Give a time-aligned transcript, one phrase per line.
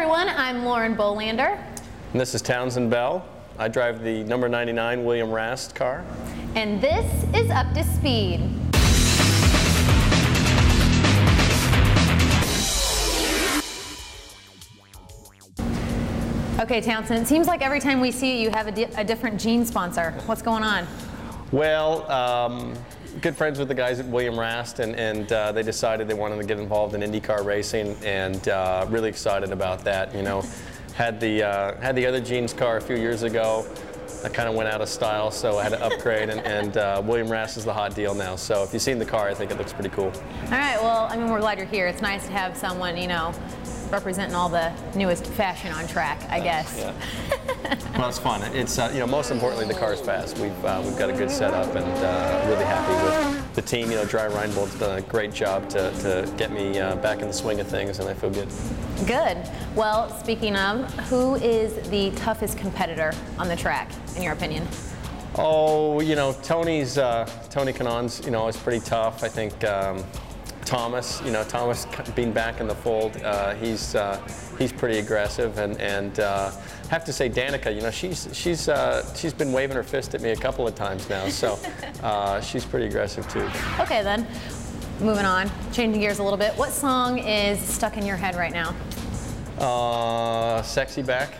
[0.00, 1.60] everyone, I'm Lauren Bolander.
[2.12, 3.26] And this is Townsend Bell.
[3.58, 6.04] I drive the number 99 William Rast car.
[6.54, 8.48] And this is Up to Speed.
[16.60, 19.02] Okay, Townsend, it seems like every time we see you, you have a, di a
[19.02, 20.12] different jean sponsor.
[20.26, 20.86] What's going on?
[21.50, 22.72] Well, um,
[23.20, 26.36] good friends with the guys at William Rast, and, and uh, they decided they wanted
[26.36, 30.14] to get involved in IndyCar racing, and uh, really excited about that.
[30.14, 30.44] You know,
[30.94, 33.66] had the uh, had the other jeans car a few years ago.
[34.24, 37.00] I kind of went out of style, so I had to upgrade, and, and uh,
[37.04, 38.34] William Rast is the hot deal now.
[38.34, 40.06] So if you've seen the car, I think it looks pretty cool.
[40.06, 41.86] All right, well, I mean, we're glad you're here.
[41.86, 43.32] It's nice to have someone, you know,
[43.90, 46.78] representing all the newest fashion on track, I guess.
[46.78, 47.78] Yeah.
[47.98, 48.42] well, it's fun.
[48.54, 50.38] It's uh, you know most importantly the car's fast.
[50.38, 53.90] We've uh, we've got a good setup and uh, really happy with the team.
[53.90, 57.28] You know, Dreyer Reinbold's done a great job to, to get me uh, back in
[57.28, 58.48] the swing of things, and I feel good.
[59.06, 59.38] Good.
[59.74, 64.66] Well, speaking of, who is the toughest competitor on the track, in your opinion?
[65.36, 69.22] Oh, you know, Tony's uh, Tony Kanaan's you know is pretty tough.
[69.22, 69.64] I think.
[69.64, 70.04] Um,
[70.68, 74.20] Thomas, you know, Thomas being back in the fold, uh, he's uh,
[74.58, 76.50] he's pretty aggressive, and and uh,
[76.90, 80.20] have to say Danica, you know, she's she's uh, she's been waving her fist at
[80.20, 81.58] me a couple of times now, so
[82.02, 83.48] uh, she's pretty aggressive too.
[83.80, 84.26] Okay, then,
[85.00, 86.52] moving on, changing gears a little bit.
[86.58, 88.74] What song is stuck in your head right now?
[89.58, 91.30] Uh, SexyBack.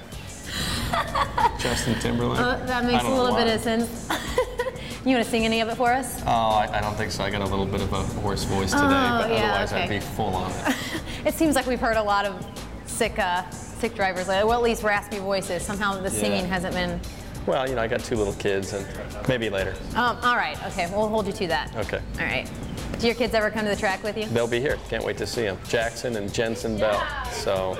[1.61, 2.41] Justin Timberlake.
[2.41, 4.09] Uh, that makes a little bit of sense.
[5.04, 6.20] You want to sing any of it for us?
[6.27, 7.22] Oh, I, I, don't think so.
[7.22, 9.82] I got a little bit of a hoarse voice today, oh, but yeah, otherwise okay.
[9.82, 10.77] I'd be full on it.
[11.24, 12.44] it seems like we've heard a lot of
[12.86, 15.62] sick, uh, sick drivers, well, at least raspy voices.
[15.62, 16.46] Somehow the singing yeah.
[16.46, 17.00] hasn't been.
[17.46, 18.86] Well, you know, I got two little kids, and
[19.28, 19.74] maybe later.
[19.94, 20.62] Um, all right.
[20.66, 21.74] Okay, we'll hold you to that.
[21.76, 22.00] Okay.
[22.19, 22.50] All right.
[22.98, 24.26] Do your kids ever come to the track with you?
[24.26, 24.76] They'll be here.
[24.91, 25.58] Can't wait to see them.
[25.69, 26.76] Jackson and Jensen.
[26.76, 27.00] Bell.
[27.30, 27.78] So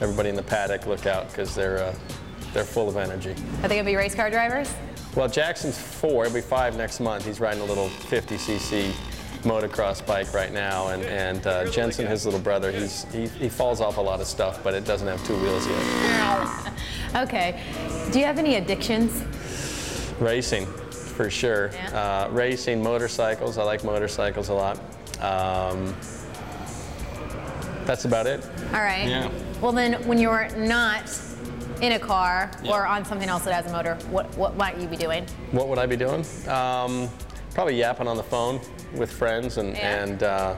[0.00, 1.94] everybody in the paddock, look out because they're uh,
[2.54, 3.34] they're full of energy.
[3.62, 4.72] Are they gonna be race car drivers?
[5.14, 6.24] Well, Jackson's four.
[6.24, 7.24] He'll be five next month.
[7.24, 8.92] He's riding a little 50cc
[9.42, 13.80] motocross bike right now, and, and uh, Jensen, his little brother, he's, he, he falls
[13.80, 16.72] off a lot of stuff, but it doesn't have two wheels yet.
[17.16, 17.60] okay.
[18.10, 19.22] Do you have any addictions?
[20.18, 21.70] Racing, for sure.
[21.74, 22.26] Yeah.
[22.26, 23.58] Uh, racing, motorcycles.
[23.58, 24.78] I like motorcycles a lot.
[25.20, 25.94] Um,
[27.84, 28.44] that's about it.
[28.72, 29.06] All right.
[29.06, 29.30] Yeah.
[29.60, 31.08] Well, then, when you're not
[31.80, 32.72] in a car yeah.
[32.72, 35.26] or on something else that has a motor, what, what might you be doing?
[35.50, 36.24] What would I be doing?
[36.48, 37.08] Um,
[37.54, 38.60] probably yapping on the phone
[38.94, 40.02] with friends and, yeah.
[40.02, 40.56] and uh,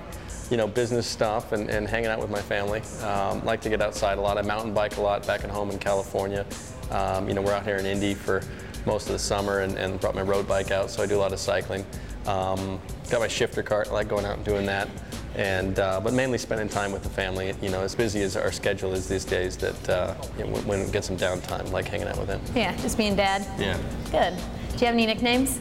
[0.50, 2.82] you know, business stuff and, and hanging out with my family.
[3.02, 4.38] Um, like to get outside a lot.
[4.38, 6.46] I mountain bike a lot back at home in California.
[6.90, 8.42] Um, you know, we're out here in Indy for
[8.86, 11.18] most of the summer and, and brought my road bike out, so I do a
[11.18, 11.84] lot of cycling.
[12.26, 14.88] Um, got my shifter kart, I like going out and doing that
[15.36, 17.54] and uh, but mainly spending time with the family.
[17.60, 20.84] You know, as busy as our schedule is these days, that uh, you know, when
[20.84, 22.40] we get some downtime, like hanging out with him.
[22.54, 23.46] Yeah, just being dad.
[23.60, 23.78] Yeah.
[24.10, 24.36] Good.
[24.72, 25.60] Do you have any nicknames?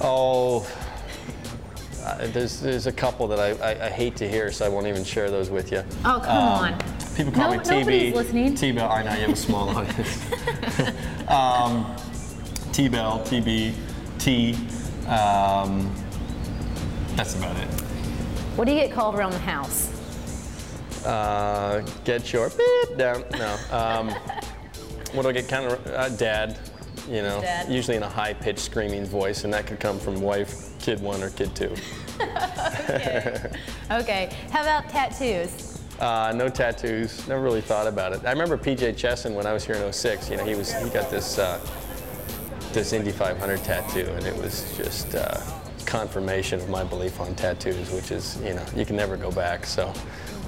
[0.00, 0.70] Oh.
[2.04, 4.88] Uh, there's there's a couple that I, I, I, hate to hear, so I won't
[4.88, 5.84] even share those with you.
[6.04, 6.78] Oh come um, on!
[7.16, 7.78] People call no, me TB.
[7.78, 8.54] Nobody's listening.
[8.56, 8.90] T-Bell.
[8.90, 10.32] I know you have a small audience.
[11.28, 11.94] um,
[12.72, 13.74] T-Bell, TB,
[14.18, 14.54] T.
[15.06, 15.94] Um,
[17.14, 17.68] that's about it.
[18.56, 19.88] What do you get called around the house?
[21.06, 23.24] Uh, get your beep down.
[23.32, 23.56] No.
[23.70, 24.08] Um,
[25.12, 26.58] what do I get kind of uh, dad?
[27.08, 27.72] You know, dad.
[27.72, 31.30] usually in a high-pitched screaming voice, and that could come from wife, kid one, or
[31.30, 31.74] kid two.
[32.90, 33.50] okay.
[33.90, 34.36] okay.
[34.50, 35.80] How about tattoos?
[35.98, 37.26] Uh, no tattoos.
[37.26, 38.20] Never really thought about it.
[38.26, 40.28] I remember PJ Chesson when I was here in 06.
[40.28, 41.58] You know, he was he got this uh,
[42.72, 45.14] this Indy 500 tattoo, and it was just.
[45.14, 45.40] Uh,
[45.92, 49.66] confirmation of my belief on tattoos, which is, you know, you can never go back.
[49.66, 49.92] So,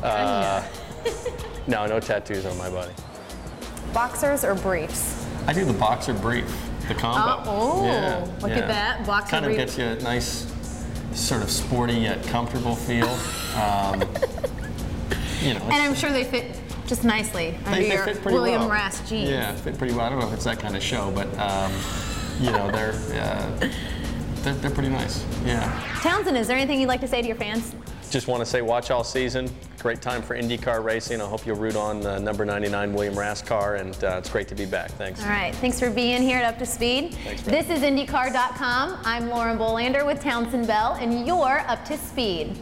[0.02, 0.66] uh,
[1.66, 2.94] no, no tattoos on my body.
[3.92, 5.26] Boxers or briefs?
[5.46, 6.50] I do the boxer brief,
[6.88, 7.42] the combo.
[7.46, 8.56] Oh, yeah, look yeah.
[8.56, 9.06] at that.
[9.06, 9.58] Boxer kind brief.
[9.58, 10.50] of gets you a nice,
[11.12, 13.16] sort of sporty yet comfortable feel.
[13.54, 14.00] Um,
[15.42, 18.34] you know, and I'm sure they fit just nicely under they, they your fit pretty
[18.36, 18.70] William well.
[18.70, 19.30] Rast jeans.
[19.30, 20.06] Yeah, fit pretty well.
[20.06, 21.72] I don't know if it's that kind of show, but um,
[22.40, 22.94] you know, they're.
[23.22, 23.70] Uh,
[24.44, 25.24] they're, they're pretty nice.
[25.44, 25.98] Yeah.
[26.00, 27.74] Townsend, is there anything you'd like to say to your fans?
[28.10, 29.50] Just want to say watch all season.
[29.78, 31.20] Great time for IndyCar racing.
[31.20, 34.46] I hope you'll root on uh, number 99 William Rast car, and uh, it's great
[34.48, 34.90] to be back.
[34.92, 35.22] Thanks.
[35.22, 35.54] All right.
[35.56, 37.14] Thanks for being here at Up to Speed.
[37.24, 39.00] Thanks, this is IndyCar.com.
[39.04, 42.56] I'm Lauren Bolander with Townsend Bell, and you're Up to Speed.